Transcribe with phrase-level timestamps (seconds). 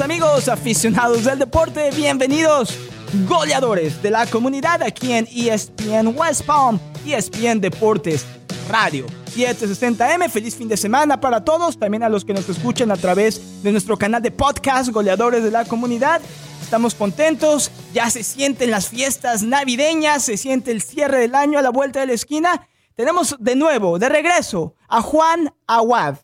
[0.00, 2.78] amigos aficionados del deporte, bienvenidos
[3.26, 8.24] goleadores de la comunidad aquí en ESPN West Palm, ESPN Deportes
[8.68, 10.28] Radio 760M.
[10.28, 13.72] Feliz fin de semana para todos, también a los que nos escuchan a través de
[13.72, 16.20] nuestro canal de podcast Goleadores de la Comunidad.
[16.62, 21.62] Estamos contentos, ya se sienten las fiestas navideñas, se siente el cierre del año a
[21.62, 22.68] la vuelta de la esquina.
[22.94, 26.16] Tenemos de nuevo, de regreso, a Juan Aguad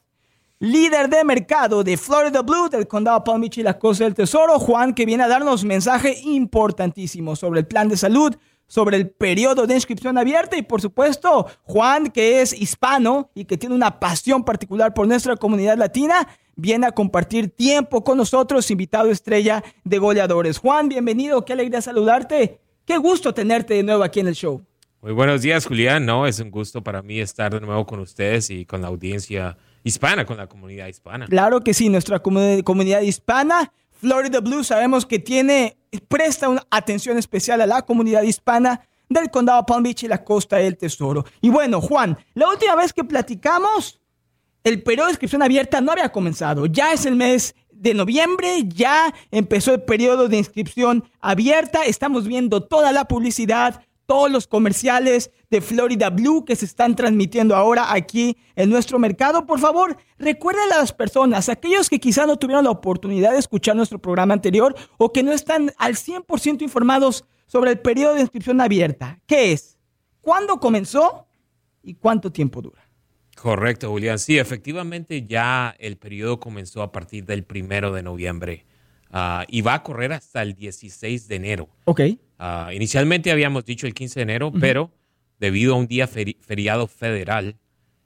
[0.61, 4.59] líder de mercado de Florida Blue del condado Palm Beach y la Costa del Tesoro,
[4.59, 8.35] Juan, que viene a darnos un mensaje importantísimo sobre el plan de salud,
[8.67, 13.59] sobre el periodo de inscripción abierta y por supuesto Juan, que es hispano y que
[13.59, 19.11] tiene una pasión particular por nuestra comunidad latina, viene a compartir tiempo con nosotros, invitado
[19.11, 20.59] estrella de goleadores.
[20.59, 24.63] Juan, bienvenido, qué alegría saludarte, qué gusto tenerte de nuevo aquí en el show.
[25.03, 26.07] Muy buenos días, Julián.
[26.07, 29.59] No, es un gusto para mí estar de nuevo con ustedes y con la audiencia
[29.85, 31.27] hispana, con la comunidad hispana.
[31.27, 33.73] Claro que sí, nuestra comunidad hispana.
[34.01, 35.77] Florida Blue sabemos que tiene,
[36.09, 40.57] presta una atención especial a la comunidad hispana del condado Palm Beach y la costa
[40.57, 41.25] del Tesoro.
[41.41, 44.01] Y bueno, Juan, la última vez que platicamos,
[44.65, 46.67] el periodo de inscripción abierta no había comenzado.
[46.67, 51.85] Ya es el mes de noviembre, ya empezó el periodo de inscripción abierta.
[51.85, 57.57] Estamos viendo toda la publicidad, todos los comerciales de Florida Blue que se están transmitiendo
[57.57, 59.47] ahora aquí en nuestro mercado.
[59.47, 63.77] Por favor, recuerden a las personas, aquellos que quizás no tuvieron la oportunidad de escuchar
[63.77, 68.61] nuestro programa anterior o que no están al 100% informados sobre el periodo de inscripción
[68.61, 69.21] abierta.
[69.27, 69.79] ¿Qué es?
[70.21, 71.27] ¿Cuándo comenzó?
[71.83, 72.89] ¿Y cuánto tiempo dura?
[73.37, 74.19] Correcto, Julián.
[74.19, 78.65] Sí, efectivamente ya el periodo comenzó a partir del primero de noviembre
[79.15, 81.69] ah, y va a correr hasta el 16 de enero.
[81.85, 82.01] Ok.
[82.39, 84.91] Ah, inicialmente habíamos dicho el 15 de enero, pero
[85.39, 87.57] debido a un día feriado federal,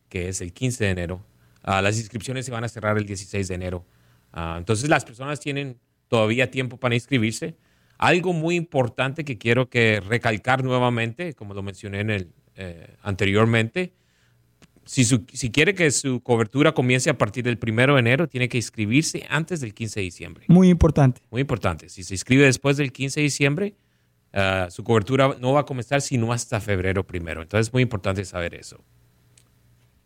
[0.08, 1.24] que es el 15 de enero,
[1.62, 3.84] ah, las inscripciones se van a cerrar el 16 de enero.
[4.56, 7.56] Entonces las personas tienen todavía tiempo para inscribirse.
[7.96, 13.92] Algo muy importante que quiero que recalcar nuevamente, como lo mencioné en el, eh, anteriormente,
[14.88, 18.56] si, si, quiere que su cobertura comience a partir del 1 de enero, tiene que
[18.56, 20.44] inscribirse antes del 15 de diciembre.
[20.48, 21.20] Muy importante.
[21.30, 21.88] Muy importante.
[21.88, 23.74] Si se inscribe después del 15 de diciembre,
[24.32, 27.42] Ah, su cobertura no va a comenzar sino hasta febrero primero.
[27.42, 28.78] Entonces es muy importante saber eso.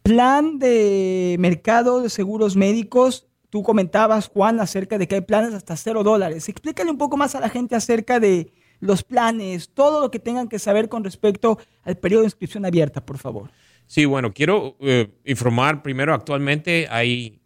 [0.03, 3.27] Plan de mercado de seguros médicos.
[3.51, 6.49] Tú comentabas, Juan, acerca de que hay planes hasta cero dólares.
[6.49, 10.49] Explícale un poco más a la gente acerca de los planes, todo lo que tengan
[10.49, 13.51] que saber con respecto al periodo de inscripción abierta, por favor.
[13.93, 17.41] Sí, bueno, quiero eh, informar primero, actualmente hay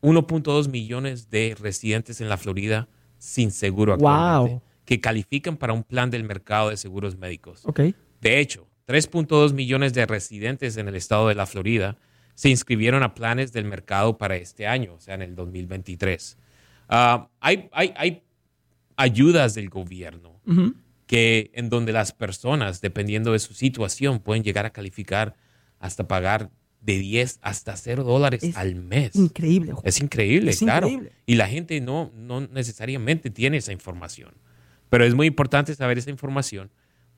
[0.00, 2.88] 1.2 millones de residentes en la Florida
[3.18, 4.52] sin seguro actualmente.
[4.52, 7.62] Wow que califican para un plan del mercado de seguros médicos.
[7.64, 7.94] Okay.
[8.20, 11.96] De hecho, 3.2 millones de residentes en el estado de la Florida
[12.34, 16.36] se inscribieron a planes del mercado para este año, o sea, en el 2023.
[16.88, 18.22] Ah, hay, hay, hay,
[18.96, 20.40] ayudas del gobierno
[21.06, 25.36] que en donde las personas, dependiendo de su situación, pueden llegar a calificar
[25.82, 26.50] hasta pagar
[26.80, 29.14] de 10 hasta 0 dólares al mes.
[29.14, 29.74] Increíble.
[29.84, 30.88] Es increíble, claro.
[31.26, 34.32] Y la gente no, no necesariamente tiene esa información.
[34.88, 36.70] Pero es muy importante saber esa información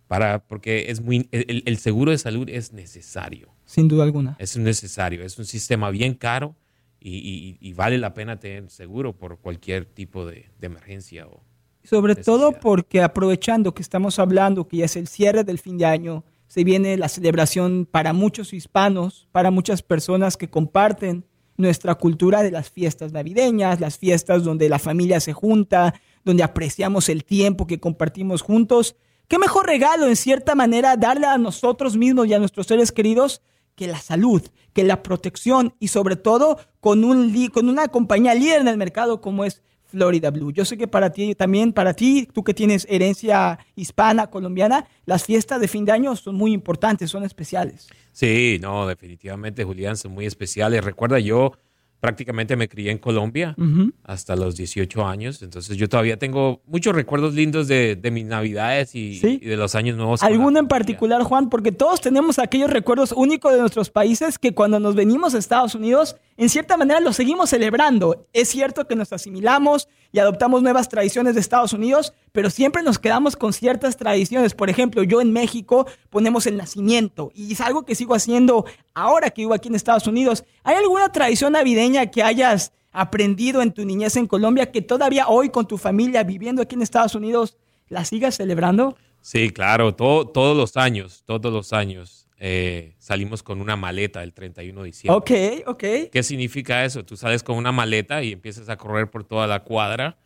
[0.07, 3.49] para, porque es muy, el, seguro de salud es necesario.
[3.65, 4.37] Sin duda alguna.
[4.39, 5.25] Es necesario.
[5.25, 6.57] Es un sistema bien caro
[7.01, 11.27] y, vale la pena tener seguro por cualquier tipo de, emergencia.
[11.27, 11.43] O
[11.83, 15.85] Sobre todo porque aprovechando que estamos hablando que ya es el cierre del fin de
[15.85, 16.25] año,
[16.55, 21.27] se viene la celebración para muchos hispanos, para muchas personas que comparten
[21.57, 27.09] nuestra cultura de las fiestas navideñas, las fiestas donde la familia se junta, donde apreciamos
[27.09, 28.95] el tiempo que compartimos juntos.
[29.27, 33.43] ¿Qué mejor regalo, en cierta manera, darle a nosotros mismos y a nuestros seres queridos
[33.75, 34.41] que la salud,
[34.73, 39.21] que la protección y sobre todo con, un, con una compañía líder en el mercado
[39.21, 39.61] como es
[39.95, 40.53] Florida Blue.
[40.53, 45.25] Yo sé que para ti también, para ti, tú que tienes herencia hispana, colombiana, las
[45.25, 47.87] fiestas de fin de año son muy importantes, son especiales.
[48.11, 50.85] Sí, no, definitivamente, Julián, son muy especiales.
[50.85, 51.53] Recuerda, yo
[52.01, 53.57] prácticamente me crié en Colombia
[54.03, 59.19] hasta los 18 años, entonces yo todavía tengo muchos recuerdos lindos de, mis navidades y,
[59.21, 60.23] de los años nuevos.
[60.23, 61.49] ¿Alguno en particular, Juan?
[61.49, 65.75] Porque todos tenemos aquellos recuerdos únicos de nuestros países que cuando nos venimos a Estados
[65.75, 68.27] Unidos, en cierta manera los seguimos celebrando.
[68.33, 72.99] Es cierto que nos asimilamos y adoptamos nuevas tradiciones de Estados Unidos, pero siempre nos
[72.99, 74.55] quedamos con ciertas tradiciones.
[74.55, 78.65] Por ejemplo, yo en México ponemos el nacimiento y es algo que sigo haciendo
[78.95, 80.45] ahora que vivo aquí en Estados Unidos.
[80.63, 85.51] ¿Hay alguna tradición navideña que hayas aprendido en tu niñez en Colombia que todavía hoy
[85.51, 87.57] con tu familia viviendo aquí en Estados Unidos
[87.89, 88.97] la sigas celebrando?
[89.21, 92.29] Sí, claro, todo, todos los años, todos los años.
[92.39, 95.17] eh, salimos con una maleta el 31 de diciembre.
[95.17, 96.11] Ok, ok.
[96.13, 97.05] ¿Qué significa eso?
[97.05, 100.19] Tú sales con una maleta y empiezas a correr por toda la cuadra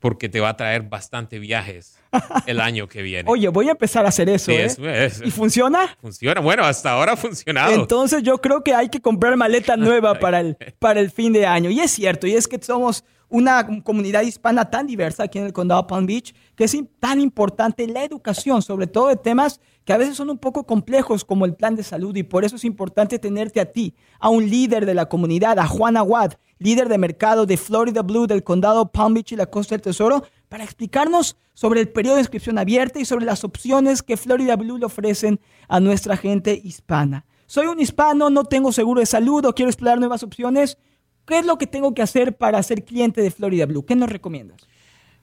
[0.00, 1.98] porque te va a traer bastante viajes
[2.46, 3.30] el año que viene.
[3.30, 4.46] Oye, voy a empezar a hacer eso.
[4.50, 4.64] Sí, ¿eh?
[4.64, 5.96] es- es- ¿Y funciona?
[6.00, 6.40] funciona.
[6.40, 7.72] Bueno, hasta ahora ha funcionado.
[7.74, 11.46] Entonces yo creo que hay que comprar maleta nueva para el, para el fin de
[11.46, 11.70] año.
[11.70, 15.52] Y es cierto, y es que somos una comunidad hispana tan diversa aquí en el
[15.52, 19.96] condado Palm Beach, que es tan importante la educación, sobre todo de temas que a
[19.96, 23.18] veces son un poco complejos como el plan de salud y por eso es importante
[23.18, 27.46] tenerte a ti, a un líder de la comunidad, a Juan Aguad, líder de mercado
[27.46, 31.80] de Florida Blue del condado Palm Beach y la Costa del Tesoro, para explicarnos sobre
[31.80, 35.78] el periodo de inscripción abierta y sobre las opciones que Florida Blue le ofrecen a
[35.78, 37.24] nuestra gente hispana.
[37.46, 40.78] Soy un hispano, no tengo seguro de salud o quiero explorar nuevas opciones.
[41.30, 43.86] ¿Qué es lo que tengo que hacer para ser cliente de Florida Blue?
[43.86, 44.66] ¿Qué nos recomiendas?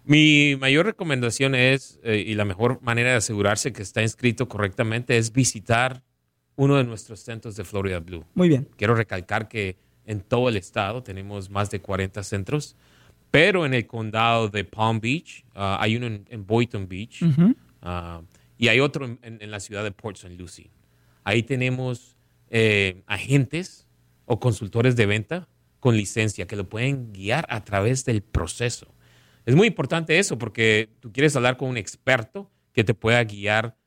[0.05, 5.17] Mi mayor recomendación es, eh, y la mejor manera de asegurarse que está inscrito correctamente,
[5.17, 6.01] es visitar
[6.55, 8.23] uno de nuestros centros de Florida Blue.
[8.35, 8.69] Muy bien.
[8.77, 9.75] Quiero recalcar que
[10.05, 12.77] en todo el estado tenemos más de 40 centros,
[13.29, 17.21] pero en el condado de Palm Beach ah, hay uno en, en Boynton Beach
[17.81, 18.21] ah,
[18.57, 20.33] y hay otro en, en- en la ciudad de Port St.
[20.37, 20.71] Lucie.
[21.25, 22.15] Ahí tenemos
[22.49, 23.85] eh, agentes
[24.25, 25.49] o consultores de venta
[25.87, 28.93] con licencia que lo pueden guiar a través del proceso.
[29.45, 33.77] Es muy importante eso porque tú quieres hablar con un experto que te pueda guiar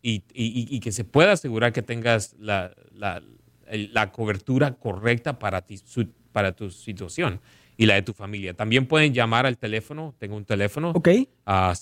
[0.00, 3.20] y, y- y que se pueda asegurar que tengas la, la-
[4.12, 7.38] cobertura correcta para, ti, su- para tu situación
[7.76, 8.54] y la de tu familia.
[8.54, 11.08] También pueden llamar al teléfono, tengo un teléfono, Ok.
[11.44, 11.74] a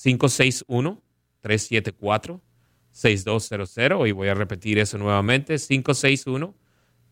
[2.93, 5.55] 561-374-6200 y voy a repetir eso nuevamente,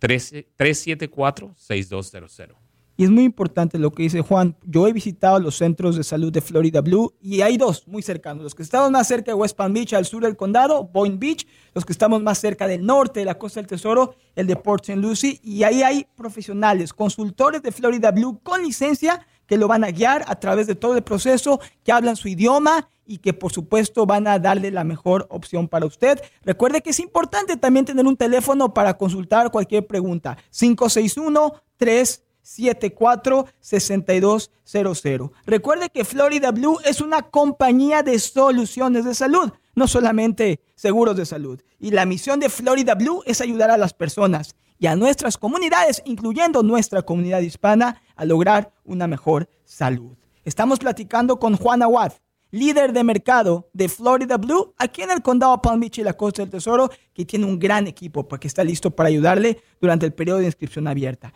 [0.00, 2.66] 561-374-6200.
[2.98, 4.56] Y es muy importante lo que dice Juan.
[4.64, 8.42] Yo he visitado los centros de salud de Florida Blue y hay dos muy cercanos.
[8.42, 11.46] Los que estamos más cerca de West Palm Beach, al sur del condado, Boynton Beach.
[11.74, 14.88] Los que estamos más cerca del norte, de la Costa del Tesoro, el de Port
[14.88, 14.98] St.
[14.98, 15.38] Lucie.
[15.42, 20.24] Y ahí hay profesionales, consultores de Florida Blue con licencia que lo van a guiar
[20.26, 24.26] a través de todo el proceso, que hablan su idioma y que por supuesto van
[24.26, 26.20] a darle la mejor opción para usted.
[26.42, 30.36] Recuerde que es importante también tener un teléfono para consultar cualquier pregunta.
[30.50, 35.30] 561 3 746200.
[35.46, 41.26] Recuerde que Florida Blue es una compañía de soluciones de salud, no solamente seguros de
[41.26, 41.60] salud.
[41.80, 46.02] Y la misión de Florida Blue es ayudar a las personas y a nuestras comunidades,
[46.04, 50.16] incluyendo nuestra comunidad hispana, a lograr una mejor salud.
[50.44, 52.12] Estamos platicando con Juan Aguad,
[52.50, 56.42] líder de mercado de Florida Blue, aquí en el condado Palm Beach y la Costa
[56.42, 60.38] del Tesoro, que tiene un gran equipo porque está listo para ayudarle durante el periodo
[60.38, 61.32] de inscripción abierta.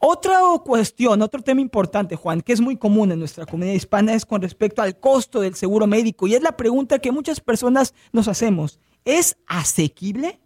[0.00, 4.24] Otra cuestión, otro tema importante, Juan, que es muy común en nuestra comunidad hispana, es
[4.24, 6.28] con respecto al costo del seguro médico.
[6.28, 8.78] Y es la pregunta que muchas personas nos hacemos.
[9.04, 10.38] ¿Es asequible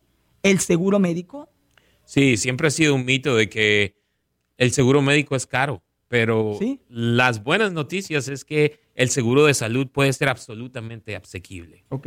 [0.42, 1.50] el seguro médico?
[2.06, 3.96] Sí, siempre ha sido un mito de que
[4.56, 5.82] el seguro médico es caro,
[6.12, 6.78] pero Sí.
[6.90, 11.86] las buenas noticias es que el seguro de salud puede ser absolutamente asequible.
[11.88, 12.06] Ok.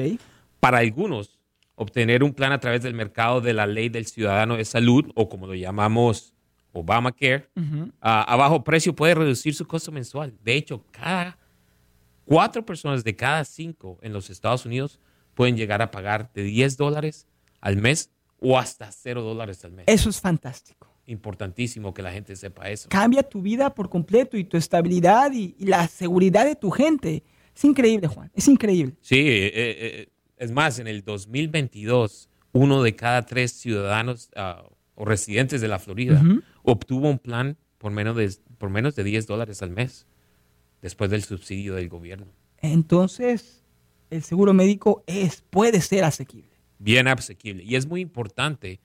[0.59, 1.39] Para algunos,
[1.73, 5.27] obtener un plan a través del mercado de la ley del ciudadano de salud, o
[5.27, 6.35] como lo llamamos
[6.71, 7.49] Obamacare,
[7.99, 10.37] a, a bajo precio puede reducir su costo mensual.
[10.43, 11.39] De hecho, cada
[12.25, 14.99] cuatro personas de cada cinco en los Estados Unidos
[15.33, 17.27] pueden llegar a pagar de 10 dólares
[17.59, 19.85] al mes o hasta 0 dólares al mes.
[19.87, 20.94] Eso es fantástico.
[21.07, 22.89] Importantísimo que la gente sepa eso.
[22.89, 27.23] Cambia tu vida por completo y tu estabilidad y, y la seguridad de tu gente.
[27.55, 28.31] Es increíble, Juan.
[28.35, 28.95] Es increíble.
[29.01, 34.63] Sí, eh, eh, es más, en el 2022, uno de cada tres ciudadanos ah,
[34.95, 36.21] o residentes de la Florida
[36.63, 40.07] obtuvo un plan por menos, de, por menos de 10 dólares al mes
[40.81, 42.27] después del subsidio del gobierno.
[42.61, 43.63] Entonces,
[44.09, 46.51] el seguro médico es, puede ser asequible.
[46.79, 47.63] Bien asequible.
[47.63, 48.79] Y es muy importante,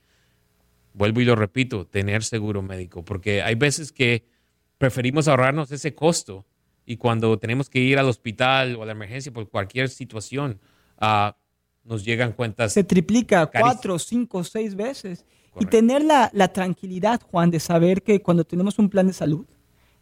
[0.93, 4.25] vuelvo y lo repito, tener seguro médico, porque hay veces que
[4.79, 6.47] preferimos ahorrarnos ese costo
[6.87, 10.61] y cuando tenemos que ir al hospital o a la emergencia por cualquier situación,
[10.99, 11.37] ah,
[11.85, 15.25] nos llegan cuentas se triplica cuatro, cinco, seis veces.
[15.51, 15.71] Y Correcto.
[15.71, 19.47] tener la, la tranquilidad, Juan, de saber que cuando tenemos un plan de salud,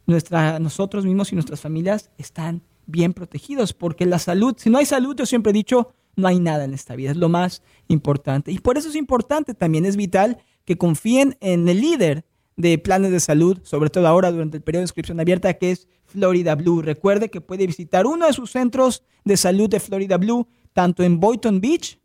[0.07, 4.87] nuestra, nosotros mismos y nuestras familias están bien protegidos, porque la salud, si no hay
[4.87, 8.51] salud, yo siempre he dicho, no hay nada en esta vida, es lo más importante.
[8.51, 10.39] Y por eso es importante, también es vital
[10.69, 12.27] que confíen en el líder
[12.59, 15.89] de planes de salud, sobre todo ahora durante el periodo de inscripción abierta, que es
[16.05, 16.83] Florida Blue.
[16.83, 21.21] Recuerde que puede visitar uno de sus centros de salud de Florida Blue, tanto en
[21.21, 21.99] Boynton Beach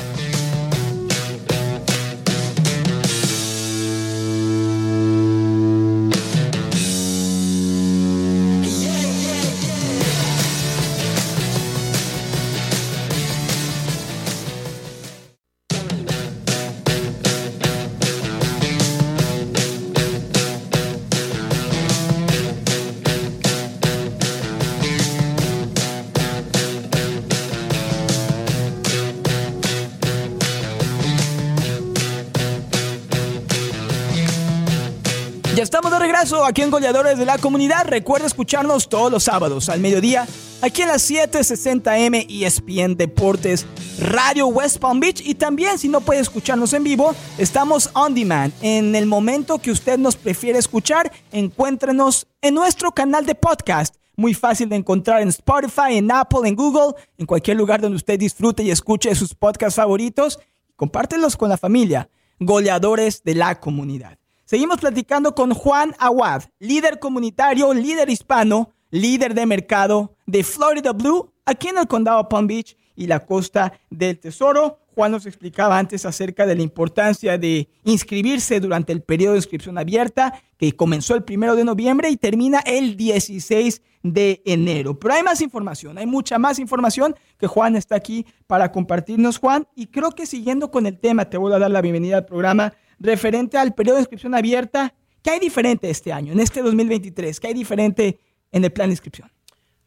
[36.25, 37.85] Regreso aquí en Goleadores de la Comunidad.
[37.85, 40.25] Recuerda escucharnos todos los sábados al mediodía
[40.63, 43.67] aquí en las 7:60M ESPN Deportes
[43.99, 48.51] Radio West Palm Beach y también si no puede escucharnos en vivo, estamos on demand.
[48.61, 53.95] En el momento que usted nos prefiere escuchar, encuéntrenos en nuestro canal de podcast.
[54.15, 58.17] Muy fácil de encontrar en Spotify, en Apple, en Google, en cualquier lugar donde usted
[58.17, 60.39] disfrute y escuche sus podcasts favoritos.
[60.75, 62.09] Compártelos con la familia.
[62.39, 64.17] Goleadores de la comunidad.
[64.47, 71.33] Seguimos platicando con Juan Aguad, líder comunitario, líder hispano, líder de mercado de Florida Blue,
[71.45, 74.77] aquí en el condado Palm Beach y la costa del Tesoro.
[74.93, 79.79] Juan nos explicaba antes acerca de la importancia de inscribirse durante el periodo de inscripción
[79.79, 84.99] abierta que comenzó el primero de noviembre y termina el 16 de enero.
[84.99, 89.67] Pero hay más información, hay mucha más información que Juan está aquí para compartirnos, Juan.
[89.75, 92.73] Y creo que siguiendo con el tema, te voy a dar la bienvenida al programa
[92.99, 94.93] referente al periodo de inscripción abierta.
[95.21, 97.39] ¿Qué hay diferente este año, en este 2023?
[97.39, 98.19] ¿Qué hay diferente
[98.51, 99.31] en el plan de inscripción?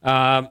[0.03, 0.49] Uh,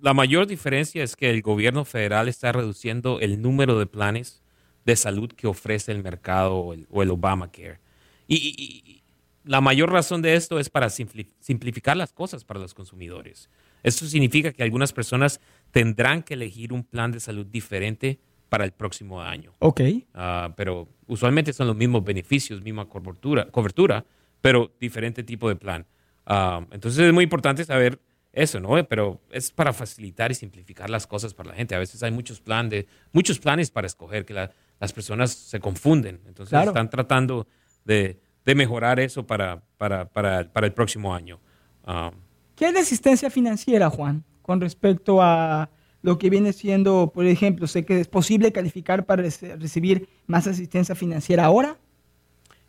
[0.00, 4.42] la mayor diferencia es que el gobierno federal está reduciendo el número de planes
[4.84, 7.80] de salud que ofrece el mercado o el, o el Obamacare.
[8.28, 9.02] Y, y, y,
[9.44, 13.48] la mayor razón de esto es para simplificar las cosas para los consumidores.
[13.84, 18.18] Esto significa que algunas personas tendrán que elegir un plan de salud diferente
[18.56, 19.52] para el próximo año.
[19.58, 19.82] Ok.
[20.14, 24.02] Uh, pero usualmente son los mismos beneficios, misma cobertura, cobertura
[24.40, 25.84] pero diferente tipo de plan.
[26.26, 28.00] Uh, entonces es muy importante saber
[28.32, 28.82] eso, ¿no?
[28.88, 31.74] Pero es para facilitar y simplificar las cosas para la gente.
[31.74, 35.60] A veces hay muchos, plan de, muchos planes para escoger que la, las personas se
[35.60, 36.22] confunden.
[36.26, 36.70] Entonces claro.
[36.70, 37.46] están tratando
[37.84, 41.40] de, de, mejorar eso para, para, para, para el próximo año.
[41.86, 42.12] Um,
[42.54, 45.68] ¿Qué es la asistencia financiera, Juan, con respecto a
[46.06, 50.94] lo que viene siendo, por ejemplo, sé que es posible calificar para recibir más asistencia
[50.94, 51.78] financiera ahora.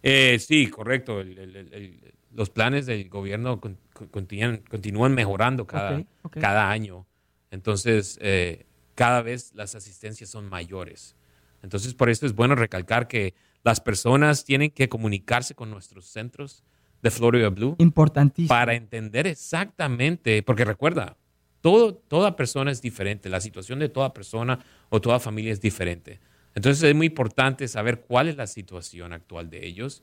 [0.02, 1.22] Eh, sí, correcto.
[1.22, 3.78] El, el, el, los planes del gobierno con,
[4.10, 6.42] continúan, continúan, mejorando cada, okay, okay.
[6.42, 7.06] cada año.
[7.52, 8.66] Entonces, eh,
[8.96, 11.16] cada vez las asistencias son mayores.
[11.62, 16.64] Entonces, por eso es bueno recalcar que las personas tienen que comunicarse con nuestros centros
[17.04, 17.76] de Florida Blue.
[17.78, 18.48] Importantísimo.
[18.50, 21.18] Para entender exactamente, porque recuerda,
[22.08, 24.60] toda persona es diferente, la situación de toda persona
[24.90, 26.20] o toda familia es diferente.
[26.56, 30.02] Entonces es muy importante saber cuál es la situación actual de ellos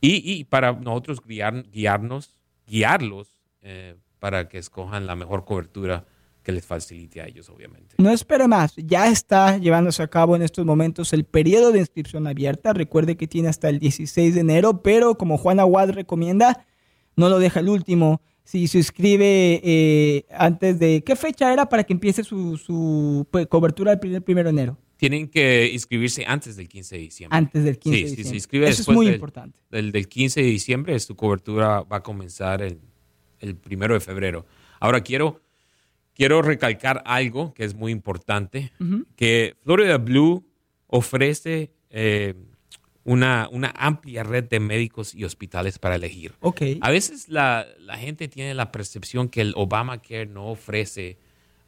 [0.00, 3.28] y, y, para nosotros guiar, guiarnos, guiarlos
[3.62, 6.04] eh, para que escojan la mejor cobertura
[6.42, 7.96] que les facilite a ellos, obviamente.
[7.98, 12.26] No espere más, ya está llevándose a cabo en estos momentos el periodo de inscripción
[12.26, 12.72] abierta.
[12.72, 16.64] Recuerde que tiene hasta el 16 de enero, pero como Juan Aguad recomienda,
[17.16, 21.02] no lo deja el último si se inscribe eh, antes de...
[21.04, 24.78] ¿Qué fecha era para que empiece su, su pues, cobertura el primer, primero de enero?
[24.96, 27.36] Tienen que inscribirse antes del 15 de diciembre.
[27.36, 28.24] Antes del 15 sí, de diciembre.
[28.24, 29.60] Si se inscribe Eso es muy del, importante.
[29.70, 32.80] Del, del, 15 de diciembre, su cobertura va a comenzar el,
[33.40, 34.46] el primero de febrero.
[34.80, 35.42] Ahora quiero,
[36.14, 39.06] quiero recalcar algo que es muy importante, uh -huh.
[39.14, 40.42] que Florida Blue
[40.86, 41.74] ofrece...
[41.90, 42.34] Eh,
[43.08, 46.34] una, una, amplia red de médicos y hospitales para elegir.
[46.40, 46.78] Okay.
[46.82, 51.16] A veces la, la, gente tiene la percepción que el Obamacare no ofrece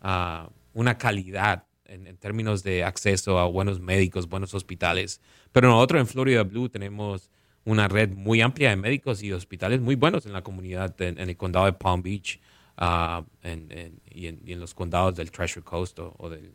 [0.02, 6.00] uh, una calidad en, en, términos de acceso a buenos médicos, buenos hospitales, pero nosotros
[6.02, 7.30] en Florida Blue tenemos
[7.64, 11.30] una red muy amplia de médicos y hospitales muy buenos en la comunidad, en, en
[11.30, 12.38] el condado de Palm Beach
[12.78, 16.52] uh, en, y, y, en, los condados del Treasure Coast o, o del...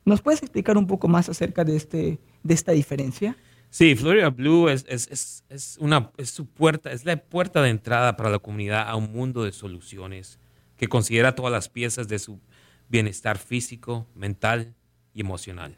[0.06, 3.36] ¿Nos puedes explicar un poco más acerca de, este, de esta diferencia?
[3.70, 8.16] Sí, Florida Blue es, es, es, una, es su puerta, es la puerta de entrada
[8.16, 10.40] para la comunidad a un mundo de soluciones
[10.78, 12.40] que considera todas las piezas de su
[12.88, 14.77] bienestar físico, mental
[15.18, 15.76] y emocional.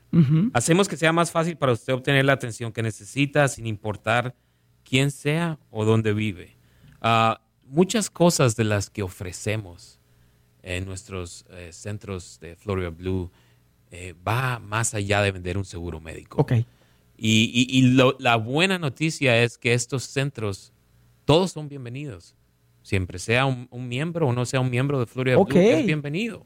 [0.53, 4.35] Hacemos que sea más fácil para usted obtener la atención que necesita sin importar
[4.83, 6.57] quién sea o dónde vive.
[7.01, 9.97] Ah, muchas cosas de las que ofrecemos
[10.61, 13.31] en nuestros eh, centros de Florida Blue
[13.91, 16.41] eh, va más allá de vender un seguro médico.
[16.41, 16.65] Okay.
[17.17, 17.81] Y,
[18.19, 20.73] la buena noticia es que estos centros,
[21.23, 22.35] todos son bienvenidos.
[22.81, 26.45] Siempre sea un, miembro o no sea un miembro de Florida Blue, es bienvenido.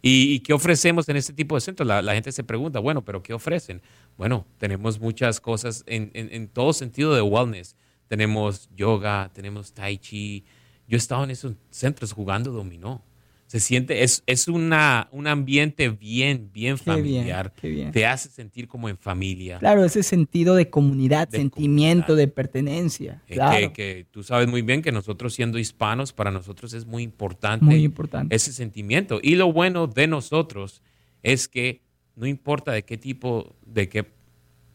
[0.00, 1.86] ¿Y, qué ofrecemos en este tipo de centros?
[1.86, 3.82] La, gente se pregunta, bueno, pero ¿qué ofrecen?
[4.16, 7.76] Bueno, tenemos muchas cosas en, en todo sentido de wellness.
[8.06, 10.44] Tenemos yoga, tenemos tai chi.
[10.86, 13.04] Yo he estado en esos centros jugando dominó
[13.48, 17.50] se siente, es, es una, un ambiente bien, bien familiar.
[17.92, 19.58] Te hace sentir como en familia.
[19.58, 23.22] Claro, ese sentido de comunidad, sentimiento de pertenencia.
[23.26, 27.64] Que, que, tú sabes muy bien que nosotros siendo hispanos, para nosotros es muy importante,
[27.64, 29.18] muy importante ese sentimiento.
[29.22, 30.82] Y lo bueno de nosotros
[31.22, 31.80] es que
[32.16, 34.04] no importa de qué tipo, de qué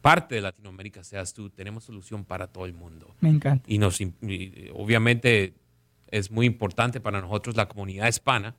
[0.00, 3.14] parte de Latinoamérica seas tú, tenemos solución para todo el mundo.
[3.20, 3.64] Me encanta.
[3.68, 4.00] Y nos,
[4.72, 5.54] obviamente
[6.08, 8.56] es muy importante para nosotros la comunidad hispana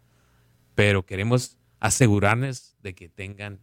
[0.75, 3.59] pero queremos asegurarnos de que tengan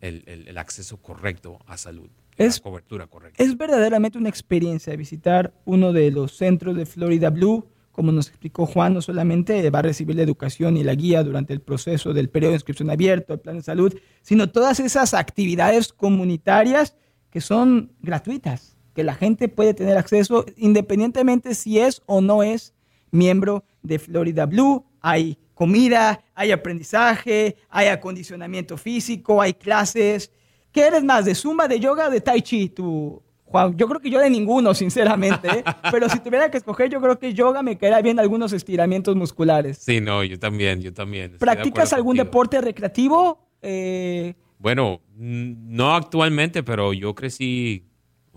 [0.00, 3.42] el, acceso correcto a salud, es, la cobertura correcta.
[3.42, 7.66] Es verdaderamente una experiencia visitar uno de los centros de Florida Blue.
[7.90, 11.52] Como nos explicó Juan, no solamente va a recibir la educación y la guía durante
[11.52, 13.92] el proceso del periodo de inscripción abierto, el plan de salud,
[14.22, 16.94] sino todas esas actividades comunitarias
[17.30, 22.72] que son gratuitas, que la gente puede tener acceso independientemente si es o no es
[23.10, 24.86] miembro de Florida Blue.
[25.00, 30.30] Hay comida, hay aprendizaje, hay acondicionamiento físico, hay clases.
[30.70, 33.76] ¿Qué eres más, de zumba, de yoga o de tai chi, tú, Juan?
[33.76, 35.48] Yo creo que yo de ninguno, sinceramente.
[35.48, 35.64] ¿eh?
[35.90, 39.78] Pero si tuviera que escoger, yo creo que yoga me quedaría bien algunos estiramientos musculares.
[39.78, 41.38] Sí, no, yo también, yo también.
[41.38, 43.40] ¿Practicas algún deporte recreativo?
[43.60, 47.87] Eh, bueno, no actualmente, pero yo crecí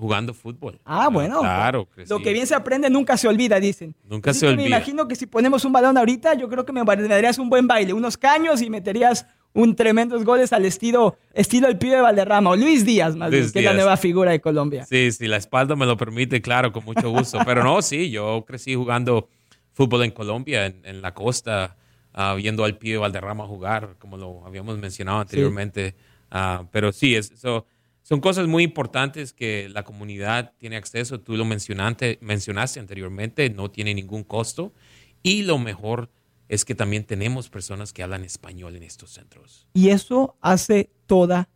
[0.01, 0.79] jugando fútbol.
[0.83, 1.41] Ah, bueno.
[1.41, 1.87] Claro.
[2.09, 3.93] Lo que bien se aprende nunca se olvida, dicen.
[4.09, 4.63] Nunca se olvida.
[4.63, 7.67] Me imagino que si ponemos un balón ahorita, yo creo que me darías un buen
[7.67, 12.49] baile, unos caños y meterías un tremendos goles al estilo, estilo el pibe de Valderrama
[12.49, 14.85] o Luis Díaz, más bien, que es la nueva figura de Colombia.
[14.85, 17.37] Sí, sí, la espalda me lo permite, claro, con mucho gusto.
[17.45, 19.29] Pero no, sí, yo crecí jugando
[19.73, 21.75] fútbol en Colombia, en, la costa,
[22.13, 25.95] ah, viendo al pibe de Valderrama jugar, como lo habíamos mencionado anteriormente.
[26.31, 27.65] Ah, pero sí, eso
[28.11, 31.21] son cosas muy importantes que la comunidad tiene acceso.
[31.21, 34.73] Tú lo mencionaste, mencionaste anteriormente, no tiene ningún costo.
[35.23, 36.11] Y lo mejor
[36.49, 39.65] es que también tenemos personas que hablan español en estos centros.
[39.73, 41.47] Y eso hace toda,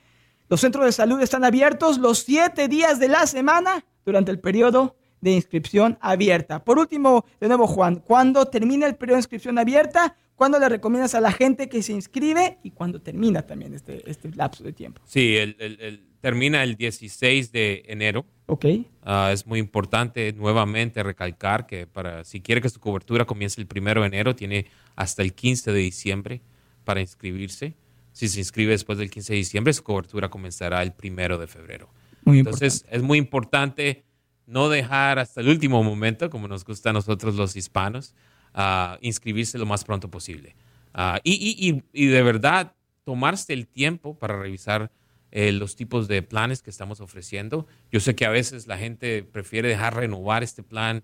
[0.50, 4.96] Los centros de salud están abiertos los siete días de la semana durante el periodo
[5.22, 6.64] de inscripción abierta.
[6.64, 10.18] Por último, de nuevo, Juan, ¿cuándo termina el periodo de inscripción abierta?
[10.36, 14.32] ¿Cuándo le recomiendas a la gente que se inscribe y cuándo termina también este, este
[14.32, 15.02] lapso de tiempo?
[15.06, 18.26] Sí, el, termina el 16 de enero.
[18.48, 18.66] Ok.
[19.04, 23.68] Ah, es muy importante nuevamente recalcar que para si quiere que su cobertura comience el
[23.74, 26.42] 1 de enero, tiene hasta el 15 de diciembre
[26.84, 27.76] para inscribirse.
[28.12, 31.90] Si se inscribe después del 15 de diciembre, su cobertura comenzará el 1 de febrero.
[32.26, 34.06] Muy Entonces, es muy importante
[34.46, 38.14] no dejar hasta el último momento, como nos gusta a nosotros los hispanos,
[38.56, 40.56] uh, inscribirse lo más pronto posible.
[40.94, 44.92] Ah, y, de verdad, tomarse el tiempo para revisar
[45.32, 47.66] eh, los tipos de planes que estamos ofreciendo.
[47.92, 51.04] Yo sé que a veces la gente prefiere dejar renovar este plan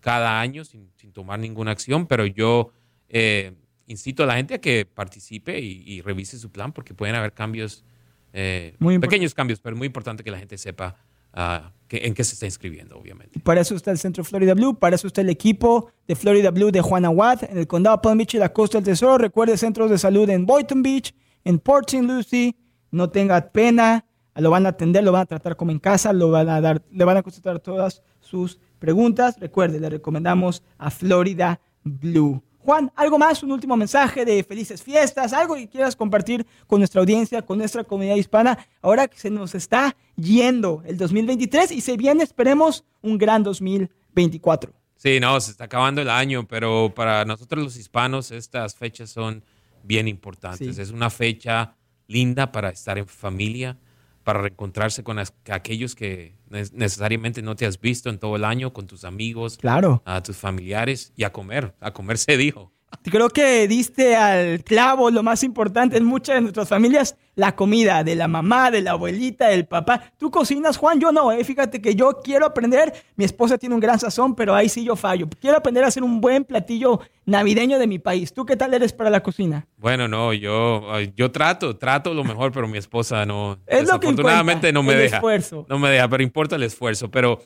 [0.00, 2.72] cada año sin, tomar ninguna acción, pero yo
[3.08, 3.54] eh,
[3.90, 7.84] incito a la gente a que participe y, revise su plan porque pueden haber cambios,
[8.32, 10.96] eh, pequeños cambios, pero muy importante que la gente sepa
[11.36, 13.40] uh, en qué se está inscribiendo, obviamente.
[13.40, 16.70] para eso está el Centro Florida Blue, para eso está el equipo de Florida Blue
[16.70, 19.18] de Juana Watt en el condado Palm Beach y la Costa del Tesoro.
[19.18, 21.12] Recuerde centros de salud en Boynton Beach,
[21.44, 22.06] en Port St.
[22.06, 22.56] Lucie.
[22.92, 26.30] No tenga pena, lo van a atender, lo van a tratar como en casa, lo
[26.30, 29.38] van a dar, le van a contestar todas sus preguntas.
[29.38, 32.42] Recuerde, le recomendamos a Florida Blue.
[32.62, 33.42] Juan, ¿algo más?
[33.42, 37.84] Un último mensaje de felices fiestas, algo que quieras compartir con nuestra audiencia, con nuestra
[37.84, 43.16] comunidad hispana, ahora que se nos está yendo el 2023 y se viene, esperemos, un
[43.16, 44.72] gran 2024.
[44.96, 49.42] Sí, no, se está acabando el año, pero para nosotros los hispanos estas fechas son
[49.82, 50.76] bien importantes.
[50.76, 51.74] Es una fecha
[52.06, 53.78] linda para estar en familia,
[54.24, 56.34] para reencontrarse con aquellos que
[56.72, 60.02] necesariamente no te has visto en todo el año, con tus amigos, claro.
[60.04, 61.74] a tus familiares y a comer.
[61.80, 62.72] A comer se dijo.
[63.04, 68.04] Creo que diste al clavo lo más importante en muchas de nuestras familias, la comida
[68.04, 70.12] de la mamá, de la abuelita, del papá.
[70.18, 71.00] ¿Tú cocinas, Juan?
[71.00, 71.42] Yo no, ¿eh?
[71.42, 72.92] fíjate que yo quiero aprender.
[73.16, 75.26] Mi esposa tiene un gran sazón, pero ahí sí yo fallo.
[75.40, 78.34] Quiero aprender a hacer un buen platillo navideño de mi país.
[78.34, 79.66] ¿Tú qué tal eres para la cocina?
[79.78, 80.82] Bueno, no, yo,
[81.16, 83.58] yo trato, trato lo mejor, pero mi esposa no.
[83.66, 85.16] Es lo que no me deja.
[85.16, 85.64] Esfuerzo.
[85.66, 87.10] No me deja, pero importa el esfuerzo.
[87.10, 87.40] Pero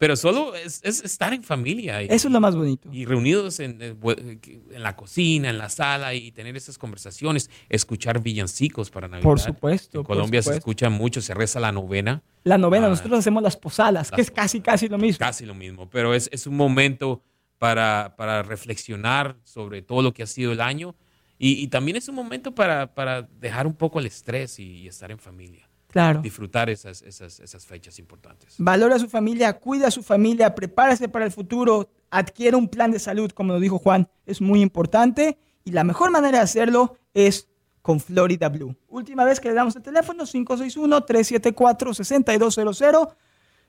[0.00, 2.00] pero solo es, estar en familia.
[2.00, 2.88] Eso es lo más bonito.
[2.90, 8.88] Y reunidos en, en, la cocina, en la sala y tener esas conversaciones, escuchar villancicos
[8.88, 9.24] para Navidad.
[9.24, 9.98] Por supuesto.
[9.98, 12.22] En Colombia se escucha mucho, se reza la novena.
[12.44, 15.18] La novena, ah, nosotros hacemos las posadas, que es casi, casi lo mismo.
[15.18, 17.22] Casi lo mismo, pero es, es un momento
[17.58, 20.96] para, para, reflexionar sobre todo lo que ha sido el año
[21.36, 25.18] y, también es un momento para, para, dejar un poco el estrés y estar en
[25.18, 26.22] familia claro.
[26.22, 28.54] disfrutar esas, esas, esas fechas importantes.
[28.58, 32.90] Valora a su familia, cuida a su familia, prepárese para el futuro, adquiere un plan
[32.90, 36.96] de salud, como lo dijo Juan, es muy importante y la mejor manera de hacerlo
[37.14, 37.48] es
[37.82, 38.74] con Florida Blue.
[38.88, 43.14] Última vez que le damos el teléfono, 561-374-6200.